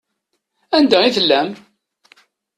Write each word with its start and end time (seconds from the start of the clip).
Anda 0.77 0.99
i 1.03 1.11
tellam? 1.15 1.49